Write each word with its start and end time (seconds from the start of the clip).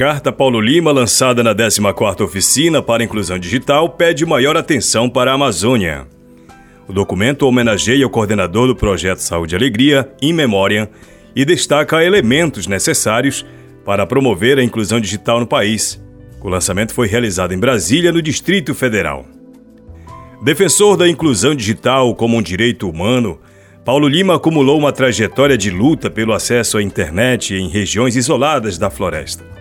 carta 0.00 0.32
Paulo 0.32 0.62
Lima, 0.62 0.90
lançada 0.92 1.42
na 1.42 1.54
14ª 1.54 2.22
Oficina 2.22 2.80
para 2.80 3.04
Inclusão 3.04 3.38
Digital, 3.38 3.86
pede 3.86 4.24
maior 4.24 4.56
atenção 4.56 5.10
para 5.10 5.30
a 5.30 5.34
Amazônia. 5.34 6.06
O 6.88 6.92
documento 6.94 7.42
homenageia 7.42 8.06
o 8.06 8.08
coordenador 8.08 8.66
do 8.66 8.74
projeto 8.74 9.18
Saúde 9.18 9.54
e 9.54 9.56
Alegria, 9.56 10.10
em 10.22 10.32
memória, 10.32 10.90
e 11.36 11.44
destaca 11.44 12.02
elementos 12.02 12.66
necessários 12.66 13.44
para 13.84 14.06
promover 14.06 14.58
a 14.58 14.64
inclusão 14.64 14.98
digital 14.98 15.38
no 15.38 15.46
país. 15.46 16.02
O 16.40 16.48
lançamento 16.48 16.94
foi 16.94 17.06
realizado 17.06 17.52
em 17.52 17.58
Brasília, 17.58 18.10
no 18.10 18.22
Distrito 18.22 18.74
Federal. 18.74 19.26
Defensor 20.42 20.96
da 20.96 21.06
inclusão 21.06 21.54
digital 21.54 22.14
como 22.14 22.38
um 22.38 22.42
direito 22.42 22.88
humano, 22.88 23.38
Paulo 23.84 24.08
Lima 24.08 24.36
acumulou 24.36 24.78
uma 24.78 24.92
trajetória 24.92 25.58
de 25.58 25.70
luta 25.70 26.08
pelo 26.08 26.32
acesso 26.32 26.78
à 26.78 26.82
internet 26.82 27.54
em 27.54 27.68
regiões 27.68 28.16
isoladas 28.16 28.78
da 28.78 28.88
floresta. 28.88 29.59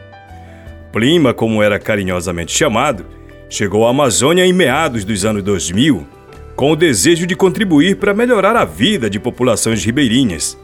Plima, 0.92 1.34
como 1.34 1.62
era 1.62 1.80
carinhosamente 1.80 2.56
chamado, 2.56 3.06
chegou 3.50 3.86
à 3.86 3.92
Amazônia 3.92 4.46
em 4.46 4.54
meados 4.54 5.06
dos 5.06 5.26
anos 5.26 5.44
2000 5.44 6.20
com 6.60 6.74
o 6.74 6.76
desejo 6.76 7.26
de 7.26 7.38
contribuir 7.38 7.96
para 7.96 8.14
melhorar 8.14 8.54
a 8.58 8.66
vida 8.66 9.10
de 9.10 9.18
populações 9.18 9.82
ribeirinhas. 9.82 10.58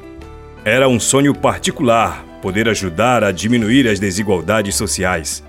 Era 0.66 0.90
um 0.90 1.00
sonho 1.00 1.34
particular 1.34 2.26
poder 2.42 2.68
ajudar 2.68 3.24
a 3.24 3.32
diminuir 3.32 3.88
as 3.88 3.98
desigualdades 3.98 4.76
sociais. 4.76 5.42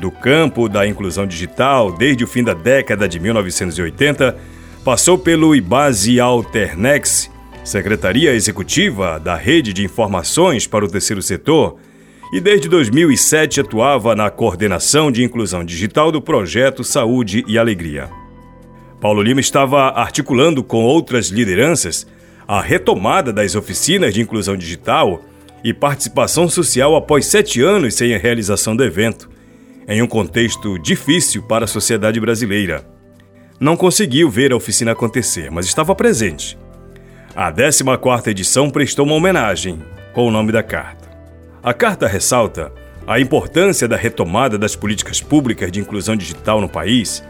Do 0.00 0.10
campo 0.10 0.68
da 0.68 0.84
inclusão 0.88 1.24
digital, 1.24 1.92
desde 1.92 2.24
o 2.24 2.26
fim 2.26 2.42
da 2.42 2.52
década 2.52 3.08
de 3.08 3.20
1980, 3.20 4.36
passou 4.84 5.16
pelo 5.16 5.54
IBASE 5.54 6.18
Alternex, 6.18 7.30
Secretaria 7.62 8.34
Executiva 8.34 9.20
da 9.20 9.36
Rede 9.36 9.72
de 9.72 9.84
Informações 9.84 10.66
para 10.66 10.84
o 10.84 10.88
Terceiro 10.88 11.22
Setor, 11.22 11.76
e 12.32 12.40
desde 12.40 12.68
2007 12.68 13.60
atuava 13.60 14.14
na 14.14 14.30
coordenação 14.30 15.10
de 15.10 15.24
inclusão 15.24 15.64
digital 15.64 16.12
do 16.12 16.22
projeto 16.22 16.84
Saúde 16.84 17.44
e 17.46 17.58
Alegria. 17.58 18.08
Paulo 19.00 19.22
Lima 19.22 19.40
estava 19.40 19.88
articulando 19.88 20.62
com 20.62 20.84
outras 20.84 21.28
lideranças 21.28 22.06
a 22.46 22.60
retomada 22.60 23.32
das 23.32 23.54
oficinas 23.54 24.14
de 24.14 24.20
inclusão 24.20 24.56
digital 24.56 25.22
e 25.64 25.72
participação 25.72 26.48
social 26.48 26.94
após 26.94 27.26
sete 27.26 27.60
anos 27.60 27.94
sem 27.94 28.14
a 28.14 28.18
realização 28.18 28.76
do 28.76 28.84
evento, 28.84 29.28
em 29.88 30.02
um 30.02 30.06
contexto 30.06 30.78
difícil 30.78 31.42
para 31.42 31.64
a 31.64 31.68
sociedade 31.68 32.20
brasileira. 32.20 32.86
Não 33.58 33.76
conseguiu 33.76 34.30
ver 34.30 34.52
a 34.52 34.56
oficina 34.56 34.92
acontecer, 34.92 35.50
mas 35.50 35.66
estava 35.66 35.94
presente. 35.94 36.56
A 37.34 37.52
14ª 37.52 38.28
edição 38.28 38.70
prestou 38.70 39.04
uma 39.04 39.14
homenagem 39.14 39.80
com 40.12 40.26
o 40.26 40.30
nome 40.30 40.52
da 40.52 40.62
carta. 40.62 41.09
A 41.62 41.74
carta 41.74 42.06
ressalta 42.06 42.72
a 43.06 43.20
importância 43.20 43.86
da 43.86 43.94
retomada 43.94 44.56
das 44.56 44.74
políticas 44.74 45.20
públicas 45.20 45.70
de 45.70 45.78
inclusão 45.78 46.16
digital 46.16 46.58
no 46.58 46.68
país, 46.68 47.22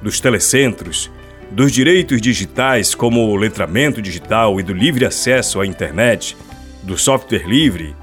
dos 0.00 0.20
telecentros, 0.20 1.10
dos 1.50 1.70
direitos 1.70 2.18
digitais 2.18 2.94
como 2.94 3.28
o 3.28 3.36
letramento 3.36 4.00
digital 4.00 4.58
e 4.58 4.62
do 4.62 4.72
livre 4.72 5.04
acesso 5.04 5.60
à 5.60 5.66
internet, 5.66 6.34
do 6.82 6.96
software 6.96 7.46
livre, 7.46 7.94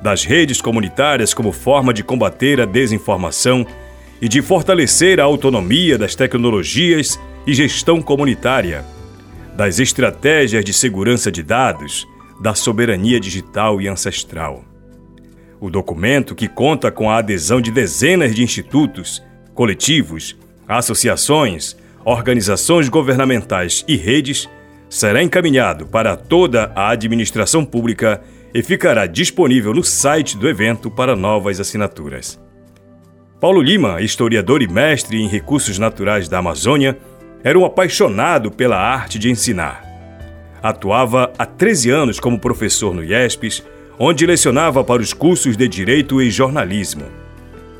das 0.00 0.24
redes 0.24 0.62
comunitárias 0.62 1.34
como 1.34 1.52
forma 1.52 1.92
de 1.92 2.02
combater 2.02 2.58
a 2.58 2.64
desinformação 2.64 3.66
e 4.22 4.30
de 4.30 4.40
fortalecer 4.40 5.20
a 5.20 5.24
autonomia 5.24 5.98
das 5.98 6.14
tecnologias 6.14 7.20
e 7.46 7.52
gestão 7.52 8.00
comunitária, 8.00 8.86
das 9.54 9.80
estratégias 9.80 10.64
de 10.64 10.72
segurança 10.72 11.30
de 11.30 11.42
dados, 11.42 12.06
da 12.40 12.54
soberania 12.54 13.20
digital 13.20 13.82
e 13.82 13.88
ancestral. 13.88 14.64
O 15.60 15.70
documento, 15.70 16.34
que 16.34 16.48
conta 16.48 16.90
com 16.90 17.10
a 17.10 17.18
adesão 17.18 17.60
de 17.60 17.70
dezenas 17.70 18.34
de 18.34 18.42
institutos, 18.42 19.22
coletivos, 19.54 20.36
associações, 20.68 21.76
organizações 22.04 22.88
governamentais 22.88 23.84
e 23.88 23.96
redes, 23.96 24.48
será 24.88 25.22
encaminhado 25.22 25.86
para 25.86 26.16
toda 26.16 26.72
a 26.74 26.90
administração 26.90 27.64
pública 27.64 28.20
e 28.52 28.62
ficará 28.62 29.06
disponível 29.06 29.72
no 29.72 29.82
site 29.82 30.36
do 30.36 30.48
evento 30.48 30.90
para 30.90 31.16
novas 31.16 31.58
assinaturas. 31.58 32.38
Paulo 33.40 33.60
Lima, 33.60 34.00
historiador 34.00 34.62
e 34.62 34.68
mestre 34.68 35.20
em 35.20 35.28
recursos 35.28 35.78
naturais 35.78 36.28
da 36.28 36.38
Amazônia, 36.38 36.98
era 37.42 37.58
um 37.58 37.64
apaixonado 37.64 38.50
pela 38.50 38.78
arte 38.78 39.18
de 39.18 39.30
ensinar. 39.30 39.84
Atuava 40.62 41.32
há 41.38 41.44
13 41.44 41.90
anos 41.90 42.20
como 42.20 42.40
professor 42.40 42.94
no 42.94 43.04
IESPES 43.04 43.62
onde 43.98 44.26
lecionava 44.26 44.84
para 44.84 45.00
os 45.00 45.12
cursos 45.12 45.56
de 45.56 45.66
Direito 45.68 46.20
e 46.20 46.30
Jornalismo. 46.30 47.04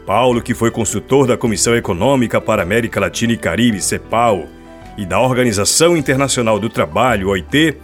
Paulo, 0.07 0.41
que 0.41 0.55
foi 0.55 0.71
consultor 0.71 1.27
da 1.27 1.37
Comissão 1.37 1.77
Econômica 1.77 2.41
para 2.41 2.63
América 2.63 3.01
Latina 3.01 3.33
e 3.33 3.37
Caribe, 3.37 3.83
CEPAL, 3.83 4.47
e 4.97 5.05
da 5.05 5.21
Organização 5.21 5.97
Internacional 5.97 6.59
do 6.59 6.71
Trabalho, 6.71 7.29
OIT, 7.29 7.77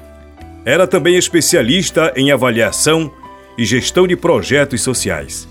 era 0.64 0.86
também 0.86 1.16
especialista 1.16 2.12
em 2.16 2.30
avaliação 2.30 3.12
e 3.58 3.64
gestão 3.64 4.06
de 4.06 4.16
projetos 4.16 4.80
sociais. 4.80 5.46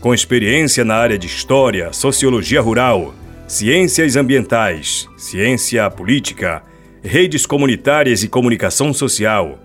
Com 0.00 0.14
experiência 0.14 0.84
na 0.84 0.94
área 0.94 1.18
de 1.18 1.26
História, 1.26 1.92
Sociologia 1.92 2.60
Rural, 2.60 3.12
Ciências 3.46 4.16
Ambientais, 4.16 5.08
Ciência 5.16 5.90
Política, 5.90 6.62
Redes 7.02 7.44
Comunitárias 7.44 8.22
e 8.22 8.28
Comunicação 8.28 8.94
Social, 8.94 9.58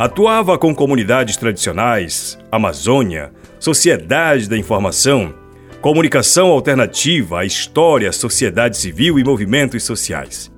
Atuava 0.00 0.56
com 0.56 0.74
comunidades 0.74 1.36
tradicionais, 1.36 2.38
Amazônia, 2.50 3.32
Sociedade 3.58 4.48
da 4.48 4.56
Informação, 4.56 5.34
Comunicação 5.82 6.46
Alternativa, 6.46 7.44
História, 7.44 8.10
Sociedade 8.10 8.78
Civil 8.78 9.18
e 9.18 9.24
Movimentos 9.24 9.82
Sociais. 9.82 10.50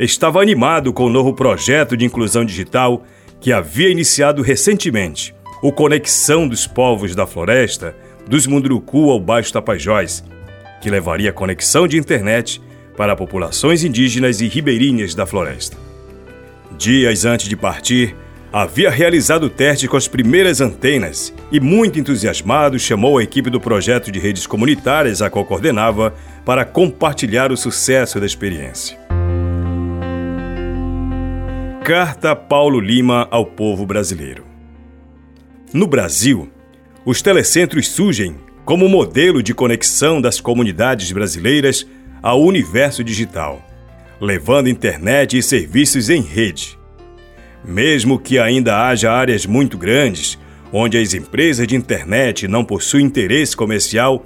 Estava 0.00 0.42
animado 0.42 0.92
com 0.92 1.04
o 1.04 1.08
novo 1.08 1.32
projeto 1.32 1.96
de 1.96 2.04
inclusão 2.04 2.44
digital 2.44 3.04
que 3.40 3.52
havia 3.52 3.88
iniciado 3.88 4.42
recentemente, 4.42 5.32
o 5.62 5.70
Conexão 5.70 6.48
dos 6.48 6.66
Povos 6.66 7.14
da 7.14 7.28
Floresta, 7.28 7.94
dos 8.26 8.48
Munduruku 8.48 9.12
ao 9.12 9.20
Baixo 9.20 9.52
Tapajós, 9.52 10.24
que 10.82 10.90
levaria 10.90 11.32
conexão 11.32 11.86
de 11.86 11.96
internet 11.96 12.60
para 12.96 13.14
populações 13.14 13.84
indígenas 13.84 14.40
e 14.40 14.48
ribeirinhas 14.48 15.14
da 15.14 15.24
floresta. 15.24 15.76
Dias 16.76 17.24
antes 17.24 17.48
de 17.48 17.56
partir, 17.56 18.16
havia 18.52 18.90
realizado 18.90 19.44
o 19.44 19.50
teste 19.50 19.86
com 19.86 19.96
as 19.96 20.08
primeiras 20.08 20.60
antenas 20.60 21.32
e, 21.52 21.60
muito 21.60 21.98
entusiasmado, 21.98 22.78
chamou 22.78 23.18
a 23.18 23.22
equipe 23.22 23.48
do 23.48 23.60
projeto 23.60 24.10
de 24.10 24.18
redes 24.18 24.46
comunitárias 24.46 25.22
a 25.22 25.30
qual 25.30 25.44
coordenava 25.44 26.14
para 26.44 26.64
compartilhar 26.64 27.52
o 27.52 27.56
sucesso 27.56 28.18
da 28.18 28.26
experiência. 28.26 28.98
Carta 31.84 32.36
Paulo 32.36 32.80
Lima 32.80 33.26
ao 33.30 33.46
povo 33.46 33.86
brasileiro. 33.86 34.44
No 35.72 35.86
Brasil, 35.86 36.50
os 37.04 37.22
telecentros 37.22 37.88
surgem 37.88 38.36
como 38.64 38.88
modelo 38.88 39.42
de 39.42 39.54
conexão 39.54 40.20
das 40.20 40.40
comunidades 40.40 41.10
brasileiras 41.10 41.86
ao 42.22 42.42
universo 42.42 43.02
digital, 43.02 43.64
levando 44.20 44.68
internet 44.68 45.38
e 45.38 45.42
serviços 45.42 46.10
em 46.10 46.20
rede 46.20 46.79
mesmo 47.64 48.18
que 48.18 48.38
ainda 48.38 48.86
haja 48.86 49.12
áreas 49.12 49.46
muito 49.46 49.76
grandes, 49.76 50.38
onde 50.72 50.96
as 50.98 51.14
empresas 51.14 51.66
de 51.66 51.76
internet 51.76 52.46
não 52.48 52.64
possuem 52.64 53.06
interesse 53.06 53.56
comercial, 53.56 54.24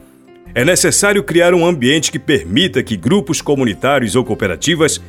é 0.54 0.64
necessário 0.64 1.22
criar 1.22 1.54
um 1.54 1.66
ambiente 1.66 2.12
que 2.12 2.18
permita 2.18 2.82
que 2.82 2.96
grupos 2.96 3.40
comunitários 3.40 4.14
ou 4.14 4.24
cooperativas 4.24 5.00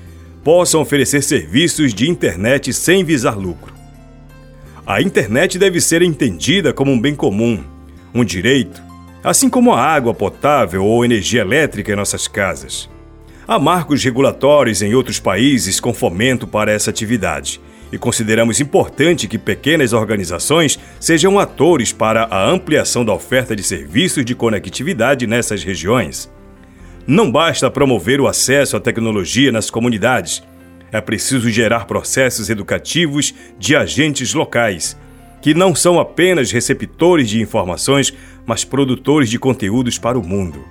possam 0.43 0.81
oferecer 0.81 1.21
serviços 1.21 1.93
de 1.93 2.09
internet 2.09 2.73
sem 2.73 3.03
visar 3.03 3.37
lucro. 3.37 3.73
A 4.87 5.01
internet 5.01 5.57
deve 5.57 5.81
ser 5.81 6.01
entendida 6.01 6.71
como 6.71 6.91
um 6.91 6.99
bem 6.99 7.15
comum, 7.15 7.63
um 8.13 8.23
direito, 8.23 8.81
assim 9.23 9.49
como 9.49 9.73
a 9.73 9.81
água 9.83 10.13
potável 10.13 10.85
ou 10.85 11.03
energia 11.03 11.41
elétrica 11.41 11.91
em 11.91 11.95
nossas 11.95 12.27
casas. 12.27 12.89
Há 13.47 13.59
marcos 13.59 14.03
regulatórios 14.03 14.81
em 14.81 14.93
outros 14.95 15.19
países 15.19 15.79
com 15.79 15.93
fomento 15.93 16.47
para 16.47 16.71
essa 16.71 16.89
atividade 16.89 17.59
e 17.91 17.97
consideramos 17.97 18.59
importante 18.59 19.27
que 19.27 19.37
pequenas 19.37 19.93
organizações 19.93 20.79
sejam 20.99 21.39
atores 21.39 21.91
para 21.91 22.23
a 22.23 22.49
ampliação 22.49 23.05
da 23.05 23.13
oferta 23.13 23.55
de 23.55 23.63
serviços 23.63 24.25
de 24.25 24.35
conectividade 24.35 25.27
nessas 25.27 25.63
regiões. 25.63 26.31
Não 27.07 27.31
basta 27.31 27.69
promover 27.69 28.19
o 28.19 28.27
acesso 28.27 28.75
à 28.75 28.79
tecnologia 28.79 29.51
nas 29.51 29.69
comunidades. 29.69 30.43
É 30.91 30.99
preciso 30.99 31.49
gerar 31.49 31.85
processos 31.85 32.49
educativos 32.49 33.33
de 33.59 33.75
agentes 33.75 34.33
locais, 34.33 34.97
que 35.41 35.53
não 35.53 35.75
são 35.75 35.99
apenas 35.99 36.51
receptores 36.51 37.29
de 37.29 37.39
informações, 37.39 38.11
mas 38.45 38.63
produtores 38.63 39.29
de 39.29 39.37
conteúdos 39.37 39.99
para 39.99 40.17
o 40.17 40.25
mundo. 40.25 40.65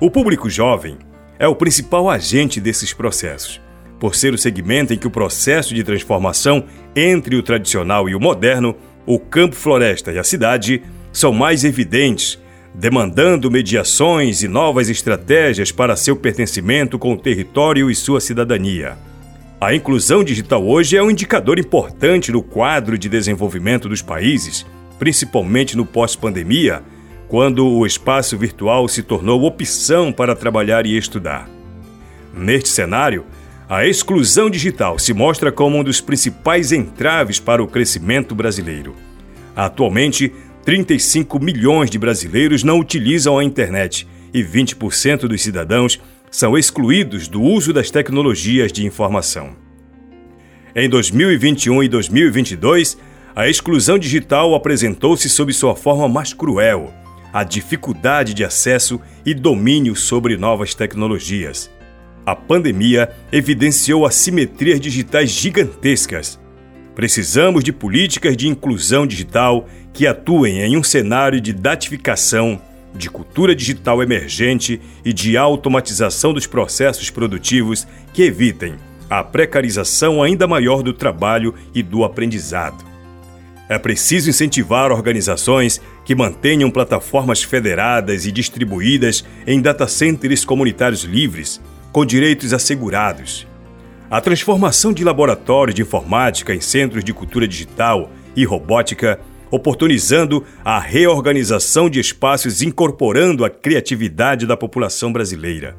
O 0.00 0.10
público 0.10 0.50
jovem 0.50 0.98
é 1.38 1.46
o 1.46 1.54
principal 1.54 2.10
agente 2.10 2.60
desses 2.60 2.92
processos 2.92 3.65
por 3.98 4.14
ser 4.14 4.34
o 4.34 4.38
segmento 4.38 4.92
em 4.92 4.98
que 4.98 5.06
o 5.06 5.10
processo 5.10 5.74
de 5.74 5.82
transformação 5.82 6.64
entre 6.94 7.36
o 7.36 7.42
tradicional 7.42 8.08
e 8.08 8.14
o 8.14 8.20
moderno, 8.20 8.74
o 9.06 9.18
campo-floresta 9.18 10.12
e 10.12 10.18
a 10.18 10.24
cidade, 10.24 10.82
são 11.12 11.32
mais 11.32 11.64
evidentes, 11.64 12.38
demandando 12.74 13.50
mediações 13.50 14.42
e 14.42 14.48
novas 14.48 14.90
estratégias 14.90 15.72
para 15.72 15.96
seu 15.96 16.14
pertencimento 16.14 16.98
com 16.98 17.14
o 17.14 17.18
território 17.18 17.90
e 17.90 17.94
sua 17.94 18.20
cidadania. 18.20 18.98
A 19.58 19.74
inclusão 19.74 20.22
digital 20.22 20.66
hoje 20.66 20.98
é 20.98 21.02
um 21.02 21.10
indicador 21.10 21.58
importante 21.58 22.30
no 22.30 22.42
quadro 22.42 22.98
de 22.98 23.08
desenvolvimento 23.08 23.88
dos 23.88 24.02
países, 24.02 24.66
principalmente 24.98 25.74
no 25.76 25.86
pós-pandemia, 25.86 26.82
quando 27.26 27.66
o 27.66 27.86
espaço 27.86 28.36
virtual 28.36 28.86
se 28.86 29.02
tornou 29.02 29.42
opção 29.44 30.12
para 30.12 30.36
trabalhar 30.36 30.84
e 30.84 30.96
estudar. 30.96 31.48
Neste 32.34 32.68
cenário, 32.68 33.24
a 33.68 33.84
exclusão 33.84 34.48
digital 34.48 34.96
se 34.96 35.12
mostra 35.12 35.50
como 35.50 35.78
um 35.78 35.82
dos 35.82 36.00
principais 36.00 36.70
entraves 36.70 37.40
para 37.40 37.62
o 37.62 37.66
crescimento 37.66 38.32
brasileiro. 38.32 38.94
Atualmente, 39.56 40.32
35 40.64 41.40
milhões 41.40 41.90
de 41.90 41.98
brasileiros 41.98 42.62
não 42.62 42.78
utilizam 42.78 43.38
a 43.38 43.44
internet 43.44 44.06
e 44.32 44.42
20% 44.42 45.26
dos 45.26 45.42
cidadãos 45.42 46.00
são 46.30 46.56
excluídos 46.56 47.26
do 47.26 47.42
uso 47.42 47.72
das 47.72 47.90
tecnologias 47.90 48.72
de 48.72 48.86
informação. 48.86 49.56
Em 50.74 50.88
2021 50.88 51.82
e 51.82 51.88
2022, 51.88 52.98
a 53.34 53.48
exclusão 53.48 53.98
digital 53.98 54.54
apresentou-se 54.54 55.28
sob 55.28 55.52
sua 55.52 55.74
forma 55.74 56.08
mais 56.08 56.32
cruel, 56.32 56.92
a 57.32 57.42
dificuldade 57.42 58.32
de 58.32 58.44
acesso 58.44 59.00
e 59.24 59.34
domínio 59.34 59.96
sobre 59.96 60.36
novas 60.36 60.74
tecnologias. 60.74 61.70
A 62.26 62.34
pandemia 62.34 63.08
evidenciou 63.30 64.04
assimetrias 64.04 64.80
digitais 64.80 65.30
gigantescas. 65.30 66.40
Precisamos 66.92 67.62
de 67.62 67.72
políticas 67.72 68.36
de 68.36 68.48
inclusão 68.48 69.06
digital 69.06 69.68
que 69.92 70.08
atuem 70.08 70.58
em 70.58 70.76
um 70.76 70.82
cenário 70.82 71.40
de 71.40 71.52
datificação 71.52 72.60
de 72.92 73.08
cultura 73.08 73.54
digital 73.54 74.02
emergente 74.02 74.80
e 75.04 75.12
de 75.12 75.36
automatização 75.36 76.32
dos 76.32 76.48
processos 76.48 77.10
produtivos 77.10 77.86
que 78.12 78.24
evitem 78.24 78.74
a 79.08 79.22
precarização 79.22 80.20
ainda 80.20 80.48
maior 80.48 80.82
do 80.82 80.92
trabalho 80.92 81.54
e 81.72 81.80
do 81.80 82.02
aprendizado. 82.02 82.84
É 83.68 83.78
preciso 83.78 84.30
incentivar 84.30 84.90
organizações 84.90 85.80
que 86.04 86.14
mantenham 86.14 86.72
plataformas 86.72 87.44
federadas 87.44 88.26
e 88.26 88.32
distribuídas 88.32 89.24
em 89.46 89.60
data 89.60 89.86
centers 89.86 90.44
comunitários 90.44 91.04
livres, 91.04 91.60
com 91.96 92.04
direitos 92.04 92.52
assegurados. 92.52 93.46
A 94.10 94.20
transformação 94.20 94.92
de 94.92 95.02
laboratórios 95.02 95.74
de 95.74 95.80
informática 95.80 96.54
em 96.54 96.60
centros 96.60 97.02
de 97.02 97.14
cultura 97.14 97.48
digital 97.48 98.10
e 98.36 98.44
robótica 98.44 99.18
oportunizando 99.50 100.44
a 100.62 100.78
reorganização 100.78 101.88
de 101.88 101.98
espaços 101.98 102.60
incorporando 102.60 103.46
a 103.46 103.48
criatividade 103.48 104.46
da 104.46 104.58
população 104.58 105.10
brasileira. 105.10 105.74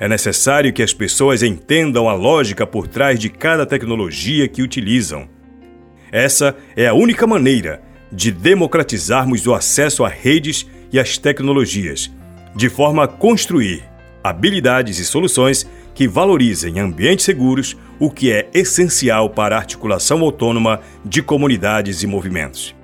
É 0.00 0.08
necessário 0.08 0.72
que 0.72 0.82
as 0.82 0.94
pessoas 0.94 1.42
entendam 1.42 2.08
a 2.08 2.14
lógica 2.14 2.66
por 2.66 2.88
trás 2.88 3.18
de 3.18 3.28
cada 3.28 3.66
tecnologia 3.66 4.48
que 4.48 4.62
utilizam. 4.62 5.28
Essa 6.10 6.56
é 6.74 6.86
a 6.86 6.94
única 6.94 7.26
maneira 7.26 7.82
de 8.10 8.32
democratizarmos 8.32 9.46
o 9.46 9.52
acesso 9.52 10.02
a 10.02 10.08
redes 10.08 10.66
e 10.90 10.98
às 10.98 11.18
tecnologias, 11.18 12.10
de 12.54 12.70
forma 12.70 13.04
a 13.04 13.06
construir 13.06 13.95
habilidades 14.28 14.98
e 14.98 15.04
soluções 15.04 15.66
que 15.94 16.08
valorizem 16.08 16.78
ambientes 16.78 17.24
seguros, 17.24 17.76
o 17.98 18.10
que 18.10 18.30
é 18.30 18.48
essencial 18.52 19.30
para 19.30 19.56
a 19.56 19.58
articulação 19.58 20.20
autônoma 20.20 20.80
de 21.04 21.22
comunidades 21.22 22.02
e 22.02 22.06
movimentos. 22.06 22.74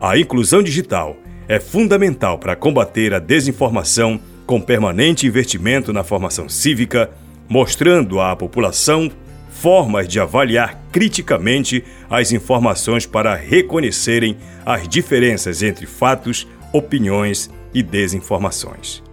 A 0.00 0.16
inclusão 0.18 0.62
digital 0.62 1.16
é 1.48 1.60
fundamental 1.60 2.38
para 2.38 2.56
combater 2.56 3.12
a 3.12 3.18
desinformação 3.18 4.20
com 4.46 4.60
permanente 4.60 5.26
investimento 5.26 5.92
na 5.92 6.04
formação 6.04 6.48
cívica, 6.48 7.10
mostrando 7.48 8.20
à 8.20 8.34
população 8.34 9.10
formas 9.50 10.06
de 10.06 10.20
avaliar 10.20 10.80
criticamente 10.92 11.82
as 12.08 12.30
informações 12.30 13.06
para 13.06 13.34
reconhecerem 13.34 14.36
as 14.64 14.88
diferenças 14.88 15.62
entre 15.62 15.86
fatos, 15.86 16.46
opiniões 16.72 17.50
e 17.72 17.82
desinformações. 17.82 19.05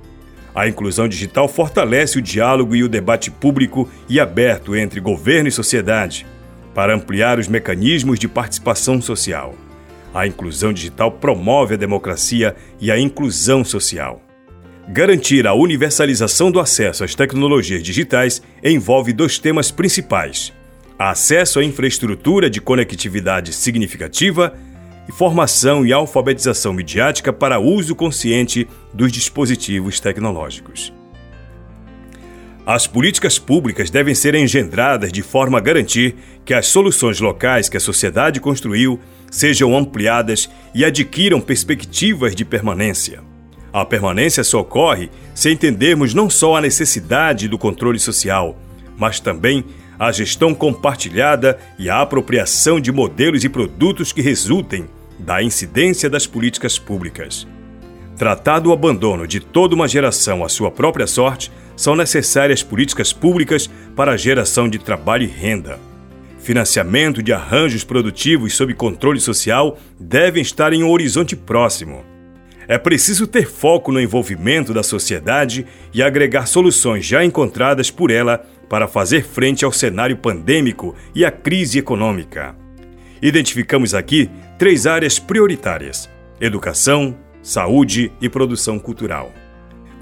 A 0.56 0.68
inclusão 0.68 1.08
digital 1.08 1.48
fortalece 1.48 2.20
o 2.20 2.22
diálogo 2.22 2.76
e 2.76 2.84
o 2.84 2.90
debate 2.90 3.32
público 3.32 3.90
e 4.08 4.20
aberto 4.20 4.76
entre 4.76 5.00
governo 5.00 5.50
e 5.50 5.52
sociedade, 5.52 6.26
para 6.76 6.94
ampliar 6.94 7.40
os 7.40 7.48
mecanismos 7.48 8.20
de 8.20 8.28
participação 8.28 9.02
social. 9.02 9.56
A 10.14 10.28
inclusão 10.28 10.72
digital 10.72 11.12
promove 11.12 11.74
a 11.74 11.78
democracia 11.78 12.56
e 12.80 12.92
a 12.92 13.00
inclusão 13.00 13.64
social. 13.64 14.22
Garantir 14.88 15.48
a 15.48 15.54
universalização 15.54 16.52
do 16.52 16.60
acesso 16.60 17.04
às 17.04 17.16
tecnologias 17.16 17.82
digitais 17.82 18.42
envolve 18.64 19.12
dois 19.12 19.40
temas 19.40 19.72
principais: 19.72 20.54
acesso 21.00 21.60
à 21.60 21.64
infraestrutura 21.64 22.50
de 22.50 22.62
conectividade 22.62 23.54
significativa 23.54 24.54
e 25.08 25.12
formação 25.12 25.86
e 25.86 25.92
alfabetização 25.92 26.74
midiática 26.74 27.34
para 27.34 27.60
uso 27.60 27.96
consciente 27.96 28.68
dos 28.94 29.12
dispositivos 29.12 30.00
tecnológicos. 30.00 30.94
As 32.66 32.88
políticas 32.88 33.38
públicas 33.38 33.90
devem 33.90 34.16
ser 34.16 34.36
engendradas 34.36 35.12
de 35.12 35.22
forma 35.22 35.58
a 35.58 35.62
garantir 35.62 36.16
que 36.46 36.54
as 36.54 36.68
soluções 36.68 37.20
locais 37.20 37.68
que 37.68 37.76
a 37.76 37.80
sociedade 37.80 38.40
construiu 38.40 38.98
sejam 39.30 39.76
ampliadas 39.76 40.50
e 40.74 40.86
adquiram 40.86 41.42
perspectivas 41.42 42.34
de 42.34 42.46
permanência. 42.46 43.22
A 43.74 43.84
permanência 43.84 44.44
só 44.44 44.62
ocorre 44.62 45.10
se 45.36 45.52
entendermos 45.52 46.14
não 46.14 46.30
só 46.30 46.56
a 46.56 46.62
necessidade 46.62 47.50
do 47.50 47.58
controle 47.58 48.00
social, 48.00 48.58
mas 48.96 49.20
também 49.20 49.66
a 50.00 50.12
gestão 50.12 50.54
compartilhada 50.54 51.60
e 51.78 51.90
a 51.90 52.02
apropriação 52.02 52.80
de 52.80 52.92
modelos 52.92 53.44
e 53.44 53.50
produtos 53.50 54.12
que 54.12 54.22
resultem 54.22 54.86
da 55.20 55.42
incidência 55.42 56.10
das 56.10 56.28
políticas 56.28 56.78
públicas. 56.78 57.48
Tratado 58.18 58.70
o 58.70 58.74
abandono 58.74 59.28
de 59.28 59.40
toda 59.40 59.74
uma 59.74 59.88
geração 59.88 60.44
à 60.44 60.50
sua 60.50 60.70
própria 60.70 61.08
sorte, 61.08 61.52
são 61.76 61.96
necessárias 61.96 62.62
políticas 62.62 63.12
públicas 63.12 63.70
para 63.96 64.12
a 64.12 64.18
geração 64.18 64.70
de 64.70 64.78
trabalho 64.78 65.24
e 65.24 65.28
renda. 65.28 65.80
Financiamento 66.40 67.24
de 67.24 67.34
arranjos 67.34 67.84
produtivos 67.84 68.54
sob 68.54 68.74
controle 68.74 69.20
social 69.20 69.78
devem 70.00 70.42
estar 70.42 70.74
em 70.74 70.84
um 70.84 70.92
horizonte 70.92 71.36
próximo. 71.36 72.04
É 72.68 72.78
preciso 72.78 73.28
ter 73.28 73.50
foco 73.50 73.92
no 73.92 74.00
envolvimento 74.00 74.74
da 74.74 74.84
sociedade 74.84 75.66
e 75.94 76.02
agregar 76.02 76.46
soluções 76.46 77.06
já 77.06 77.24
encontradas 77.24 77.90
por 77.90 78.12
ela 78.12 78.46
para 78.70 78.88
fazer 78.88 79.24
frente 79.24 79.66
ao 79.66 79.72
cenário 79.72 80.18
pandêmico 80.18 80.96
e 81.14 81.26
à 81.26 81.32
crise 81.32 81.80
econômica. 81.80 82.63
Identificamos 83.24 83.94
aqui 83.96 84.30
três 84.60 84.86
áreas 84.86 85.18
prioritárias: 85.18 86.10
educação, 86.42 87.16
saúde 87.42 88.12
e 88.20 88.28
produção 88.28 88.78
cultural. 88.78 89.32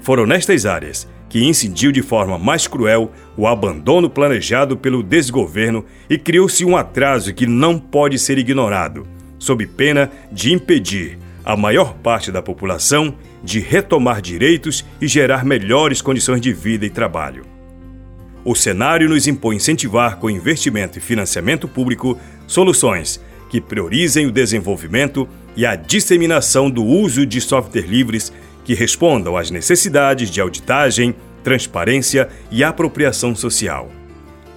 Foram 0.00 0.26
nestas 0.26 0.66
áreas 0.66 1.08
que 1.28 1.44
incidiu 1.44 1.92
de 1.92 2.02
forma 2.02 2.36
mais 2.36 2.66
cruel 2.66 3.12
o 3.36 3.46
abandono 3.46 4.10
planejado 4.10 4.76
pelo 4.76 5.04
desgoverno 5.04 5.84
e 6.10 6.18
criou-se 6.18 6.64
um 6.64 6.76
atraso 6.76 7.32
que 7.32 7.46
não 7.46 7.78
pode 7.78 8.18
ser 8.18 8.38
ignorado, 8.38 9.06
sob 9.38 9.64
pena 9.68 10.10
de 10.32 10.52
impedir 10.52 11.16
a 11.44 11.56
maior 11.56 11.94
parte 11.94 12.32
da 12.32 12.42
população 12.42 13.14
de 13.42 13.60
retomar 13.60 14.20
direitos 14.20 14.84
e 15.00 15.06
gerar 15.06 15.44
melhores 15.44 16.02
condições 16.02 16.40
de 16.40 16.52
vida 16.52 16.84
e 16.84 16.90
trabalho. 16.90 17.51
O 18.44 18.54
cenário 18.54 19.08
nos 19.08 19.28
impõe 19.28 19.56
incentivar 19.56 20.16
com 20.16 20.28
investimento 20.28 20.98
e 20.98 21.00
financiamento 21.00 21.68
público 21.68 22.18
soluções 22.46 23.20
que 23.48 23.60
priorizem 23.60 24.26
o 24.26 24.32
desenvolvimento 24.32 25.28
e 25.54 25.64
a 25.64 25.76
disseminação 25.76 26.70
do 26.70 26.84
uso 26.84 27.24
de 27.24 27.40
software 27.40 27.86
livres 27.86 28.32
que 28.64 28.74
respondam 28.74 29.36
às 29.36 29.50
necessidades 29.50 30.30
de 30.30 30.40
auditagem, 30.40 31.14
transparência 31.44 32.28
e 32.50 32.64
apropriação 32.64 33.34
social. 33.34 33.90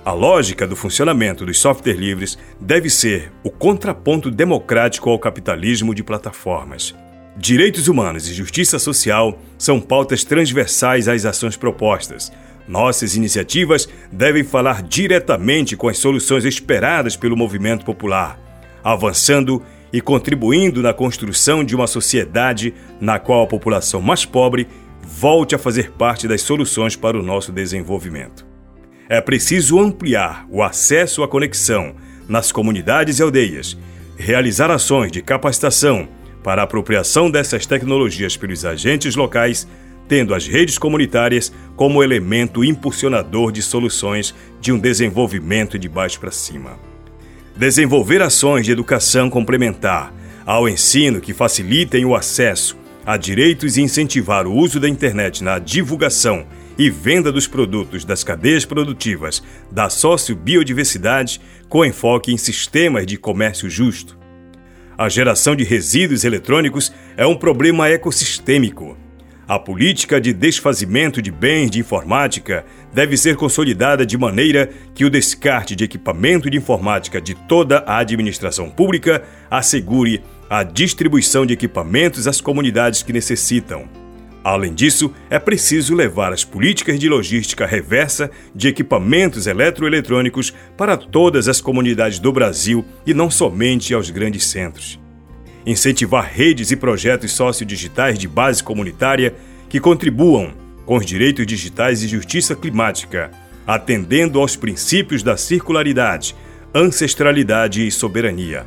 A 0.03 0.13
lógica 0.13 0.67
do 0.67 0.75
funcionamento 0.75 1.45
dos 1.45 1.59
software 1.59 1.97
livres 1.97 2.37
deve 2.61 2.89
ser 2.89 3.31
o 3.43 3.49
contraponto 3.49 4.31
democrático 4.31 5.09
ao 5.09 5.19
capitalismo 5.19 5.93
de 5.93 6.03
plataformas. 6.03 6.95
Direitos 7.37 7.87
humanos 7.87 8.29
e 8.29 8.33
justiça 8.33 8.79
social 8.79 9.37
são 9.57 9.81
pautas 9.81 10.23
transversais 10.23 11.07
às 11.07 11.25
ações 11.25 11.57
propostas. 11.57 12.31
Nossas 12.67 13.15
iniciativas 13.15 13.87
devem 14.11 14.43
falar 14.43 14.81
diretamente 14.81 15.75
com 15.77 15.87
as 15.87 15.97
soluções 15.97 16.45
esperadas 16.45 17.15
pelo 17.15 17.37
movimento 17.37 17.85
popular, 17.85 18.39
avançando 18.83 19.61
e 19.93 20.01
contribuindo 20.01 20.81
na 20.81 20.93
construção 20.93 21.63
de 21.63 21.75
uma 21.75 21.87
sociedade 21.87 22.73
na 22.99 23.19
qual 23.19 23.43
a 23.43 23.47
população 23.47 24.01
mais 24.01 24.25
pobre 24.25 24.67
volte 25.01 25.53
a 25.53 25.59
fazer 25.59 25.91
parte 25.91 26.27
das 26.27 26.41
soluções 26.41 26.95
para 26.95 27.17
o 27.17 27.23
nosso 27.23 27.51
desenvolvimento. 27.51 28.45
É 29.07 29.21
preciso 29.21 29.79
ampliar 29.79 30.47
o 30.49 30.63
acesso 30.63 31.21
à 31.21 31.27
conexão 31.27 31.95
nas 32.27 32.51
comunidades 32.51 33.19
e 33.19 33.23
aldeias, 33.23 33.77
realizar 34.17 34.71
ações 34.71 35.11
de 35.11 35.21
capacitação 35.21 36.07
para 36.43 36.61
a 36.61 36.65
apropriação 36.65 37.29
dessas 37.29 37.65
tecnologias 37.65 38.35
pelos 38.35 38.65
agentes 38.65 39.15
locais, 39.15 39.67
tendo 40.07 40.33
as 40.33 40.47
redes 40.47 40.77
comunitárias 40.77 41.51
como 41.75 42.03
elemento 42.03 42.63
impulsionador 42.63 43.51
de 43.51 43.61
soluções 43.61 44.33
de 44.61 44.71
um 44.71 44.79
desenvolvimento 44.79 45.77
de 45.77 45.89
baixo 45.89 46.19
para 46.19 46.31
cima. 46.31 46.79
Desenvolver 47.55 48.21
ações 48.21 48.65
de 48.65 48.71
educação 48.71 49.29
complementar 49.29 50.13
ao 50.45 50.69
ensino 50.69 51.19
que 51.19 51.33
facilitem 51.33 52.05
o 52.05 52.15
acesso 52.15 52.77
a 53.05 53.17
direitos 53.17 53.77
e 53.77 53.81
incentivar 53.81 54.47
o 54.47 54.53
uso 54.53 54.79
da 54.79 54.89
internet 54.89 55.43
na 55.43 55.59
divulgação 55.59 56.45
e 56.77 56.89
venda 56.89 57.31
dos 57.31 57.47
produtos 57.47 58.03
das 58.03 58.23
cadeias 58.23 58.65
produtivas 58.65 59.43
da 59.71 59.89
sociobiodiversidade 59.89 61.39
com 61.69 61.85
enfoque 61.85 62.33
em 62.33 62.37
sistemas 62.37 63.05
de 63.05 63.17
comércio 63.17 63.69
justo. 63.69 64.17
A 64.97 65.07
geração 65.07 65.55
de 65.55 65.63
resíduos 65.63 66.23
eletrônicos 66.23 66.91
é 67.15 67.25
um 67.27 67.35
problema 67.35 67.89
ecossistêmico. 67.89 68.97
A 69.47 69.59
política 69.59 70.19
de 70.19 70.33
desfazimento 70.33 71.21
de 71.21 71.29
bens 71.29 71.69
de 71.69 71.79
informática 71.79 72.65
deve 72.91 73.15
ser 73.15 73.35
consolidada 73.35 74.03
de 74.03 74.17
maneira 74.17 74.71
que 74.95 75.05
o 75.05 75.09
descarte 75.09 75.75
de 75.75 75.83
equipamento 75.83 76.49
de 76.49 76.57
informática 76.57 77.21
de 77.21 77.35
toda 77.35 77.83
a 77.85 77.99
administração 77.99 78.71
pública 78.71 79.23
assegure 79.49 80.23
a 80.49 80.63
distribuição 80.63 81.45
de 81.45 81.53
equipamentos 81.53 82.27
às 82.27 82.41
comunidades 82.41 83.03
que 83.03 83.13
necessitam. 83.13 83.87
Além 84.43 84.73
disso, 84.73 85.13
é 85.29 85.37
preciso 85.37 85.93
levar 85.93 86.33
as 86.33 86.43
políticas 86.43 86.99
de 86.99 87.07
logística 87.07 87.67
reversa 87.67 88.31
de 88.53 88.67
equipamentos 88.67 89.45
eletroeletrônicos 89.45 90.51
para 90.75 90.97
todas 90.97 91.47
as 91.47 91.61
comunidades 91.61 92.17
do 92.17 92.31
Brasil 92.31 92.83
e 93.05 93.13
não 93.13 93.29
somente 93.29 93.93
aos 93.93 94.09
grandes 94.09 94.47
centros. 94.47 95.04
Incentivar 95.65 96.31
redes 96.31 96.69
e 96.69 96.75
projetos 96.75 97.31
sociodigitais 97.31 98.19
de 98.19 98.27
base 98.27 98.63
comunitária 98.63 99.33
que 99.67 99.79
contribuam 99.79 100.53
com 100.85 100.97
os 100.97 101.05
direitos 101.05 101.45
digitais 101.47 102.03
e 102.03 102.07
justiça 102.07 102.55
climática, 102.55 103.31
atendendo 103.65 104.39
aos 104.39 104.55
princípios 104.55 105.23
da 105.23 105.35
circularidade, 105.35 106.35
ancestralidade 106.73 107.85
e 107.85 107.91
soberania. 107.91 108.63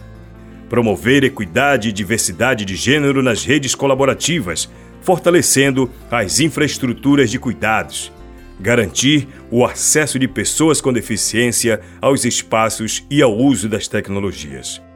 Promover 0.68 1.22
equidade 1.22 1.88
e 1.88 1.92
diversidade 1.92 2.64
de 2.64 2.74
gênero 2.74 3.22
nas 3.22 3.44
redes 3.44 3.76
colaborativas, 3.76 4.68
fortalecendo 5.00 5.88
as 6.10 6.40
infraestruturas 6.40 7.30
de 7.30 7.38
cuidados, 7.38 8.12
garantir 8.58 9.28
o 9.52 9.64
acesso 9.64 10.18
de 10.18 10.26
pessoas 10.26 10.80
com 10.80 10.92
deficiência 10.92 11.80
aos 12.00 12.24
espaços 12.24 13.06
e 13.08 13.22
ao 13.22 13.34
uso 13.36 13.68
das 13.68 13.86
tecnologias. 13.86 14.87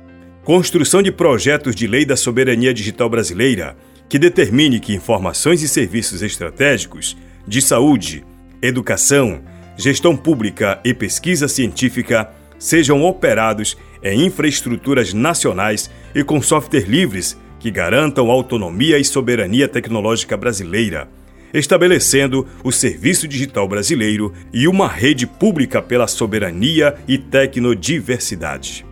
Construção 0.44 1.02
de 1.02 1.12
projetos 1.12 1.72
de 1.72 1.86
lei 1.86 2.04
da 2.04 2.16
soberania 2.16 2.74
digital 2.74 3.08
brasileira 3.08 3.76
que 4.08 4.18
determine 4.18 4.80
que 4.80 4.92
informações 4.92 5.62
e 5.62 5.68
serviços 5.68 6.20
estratégicos 6.20 7.16
de 7.46 7.62
saúde, 7.62 8.24
educação, 8.60 9.40
gestão 9.76 10.16
pública 10.16 10.80
e 10.84 10.92
pesquisa 10.92 11.46
científica 11.46 12.28
sejam 12.58 13.04
operados 13.04 13.78
em 14.02 14.26
infraestruturas 14.26 15.14
nacionais 15.14 15.88
e 16.12 16.24
com 16.24 16.42
software 16.42 16.88
livres 16.88 17.38
que 17.60 17.70
garantam 17.70 18.28
autonomia 18.28 18.98
e 18.98 19.04
soberania 19.04 19.68
tecnológica 19.68 20.36
brasileira, 20.36 21.08
estabelecendo 21.54 22.48
o 22.64 22.72
Serviço 22.72 23.28
Digital 23.28 23.68
Brasileiro 23.68 24.32
e 24.52 24.66
uma 24.66 24.88
rede 24.88 25.24
pública 25.24 25.80
pela 25.80 26.08
soberania 26.08 26.96
e 27.06 27.16
tecnodiversidade. 27.16 28.91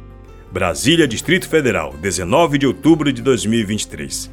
Brasília, 0.52 1.07
Distrito 1.07 1.49
Federal, 1.49 1.95
19 2.00 2.59
de 2.59 2.66
outubro 2.66 3.12
de 3.12 3.23
2023. 3.23 4.30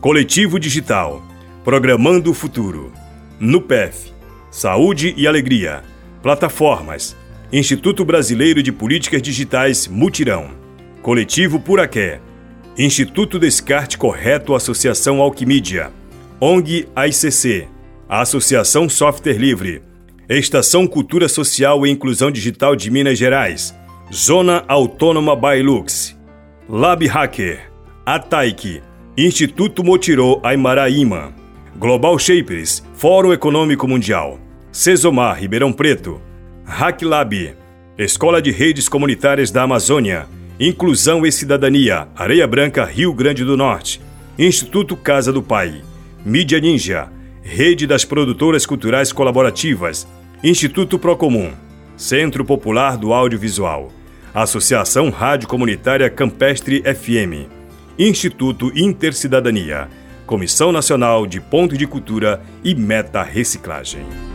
Coletivo 0.00 0.58
Digital 0.60 1.22
Programando 1.64 2.30
o 2.30 2.34
Futuro. 2.34 2.92
NUPEF 3.38 4.12
Saúde 4.50 5.12
e 5.16 5.26
Alegria. 5.26 5.82
Plataformas. 6.22 7.16
Instituto 7.52 8.04
Brasileiro 8.04 8.62
de 8.62 8.70
Políticas 8.70 9.20
Digitais 9.20 9.88
Mutirão. 9.88 10.50
Coletivo 11.02 11.58
Puraqué. 11.58 12.20
Instituto 12.78 13.38
Descarte 13.38 13.98
Correto 13.98 14.54
Associação 14.54 15.20
Alquimídia, 15.20 15.90
ONG 16.40 16.88
AICC, 16.94 17.66
Associação 18.08 18.88
Software 18.88 19.36
Livre, 19.36 19.82
Estação 20.28 20.86
Cultura 20.86 21.28
Social 21.28 21.84
e 21.84 21.90
Inclusão 21.90 22.30
Digital 22.30 22.76
de 22.76 22.90
Minas 22.90 23.18
Gerais, 23.18 23.74
Zona 24.12 24.64
Autônoma 24.66 25.36
Bailux, 25.36 26.16
Lab 26.68 27.06
Hacker, 27.06 27.70
Ataiki, 28.04 28.82
Instituto 29.16 29.84
Motirô 29.84 30.40
Aymaraíma, 30.42 31.32
Global 31.78 32.18
Shapers, 32.18 32.82
Fórum 32.94 33.32
Econômico 33.32 33.86
Mundial, 33.86 34.40
Cesomar 34.72 35.38
Ribeirão 35.38 35.72
Preto, 35.72 36.20
HackLab, 36.66 37.54
Escola 37.96 38.42
de 38.42 38.50
Redes 38.50 38.88
Comunitárias 38.88 39.52
da 39.52 39.62
Amazônia, 39.62 40.26
Inclusão 40.58 41.24
e 41.24 41.30
Cidadania, 41.30 42.08
Areia 42.16 42.48
Branca, 42.48 42.84
Rio 42.84 43.14
Grande 43.14 43.44
do 43.44 43.56
Norte. 43.56 44.00
Instituto 44.36 44.96
Casa 44.96 45.32
do 45.32 45.42
Pai. 45.42 45.82
Mídia 46.24 46.58
Ninja. 46.58 47.08
Rede 47.42 47.86
das 47.86 48.04
Produtoras 48.04 48.66
Culturais 48.66 49.12
Colaborativas. 49.12 50.06
Instituto 50.42 50.98
Procomum. 50.98 51.52
Centro 51.96 52.44
Popular 52.44 52.96
do 52.96 53.12
Audiovisual. 53.12 53.99
Associação 54.32 55.10
Rádio 55.10 55.48
Comunitária 55.48 56.08
Campestre 56.08 56.82
FM. 56.82 57.50
Instituto 57.98 58.70
Intercidadania. 58.78 59.88
Comissão 60.24 60.70
Nacional 60.70 61.26
de 61.26 61.40
Ponto 61.40 61.76
de 61.76 61.84
Cultura 61.84 62.40
e 62.62 62.72
Meta 62.72 63.24
Reciclagem. 63.24 64.29